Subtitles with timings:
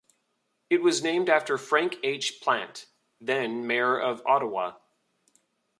[0.71, 2.41] It was named after Frank H.
[2.41, 2.87] Plant,
[3.19, 4.79] then mayor of Ottawa.